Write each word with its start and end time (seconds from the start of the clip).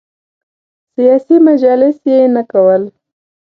سیاسي 0.93 1.35
مجالس 1.47 1.97
یې 2.11 2.19
نه 2.35 2.43
کول. 2.51 2.83